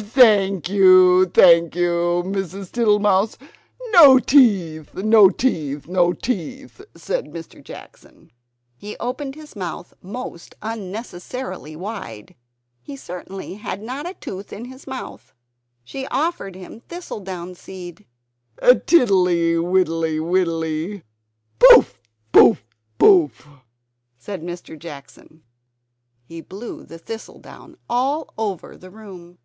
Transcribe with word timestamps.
"Thank 0.00 0.68
you, 0.68 1.26
thank 1.26 1.74
you, 1.74 2.22
Mrs. 2.24 2.70
Tittlemouse! 2.70 3.36
No 3.94 4.20
teeth, 4.20 4.94
no 4.94 5.28
teeth, 5.28 5.88
no 5.88 6.12
teeth!" 6.12 6.80
said 6.94 7.24
Mr. 7.26 7.60
Jackson. 7.62 8.30
He 8.76 8.96
opened 8.98 9.34
his 9.34 9.56
mouth 9.56 9.92
most 10.00 10.54
unnecessarily 10.62 11.74
wide; 11.74 12.36
he 12.80 12.94
certainly 12.94 13.54
had 13.54 13.82
not 13.82 14.08
a 14.08 14.14
tooth 14.14 14.52
in 14.52 14.66
his 14.66 14.84
head. 14.84 15.00
Then 15.04 15.18
she 15.82 16.06
offered 16.12 16.54
him 16.54 16.78
thistle 16.82 17.18
down 17.20 17.56
seed 17.56 18.04
"Tiddly, 18.86 19.54
widdly, 19.58 20.20
widdly! 20.20 21.02
Pouff, 21.58 21.98
pouff, 22.32 22.62
puff." 22.98 23.48
said 24.16 24.42
Mr. 24.42 24.78
Jackson. 24.78 25.42
He 26.24 26.40
blew 26.40 26.84
the 26.84 26.98
thistle 26.98 27.40
down 27.40 27.76
all 27.90 28.32
over 28.38 28.76
the 28.76 28.90
room. 28.90 29.38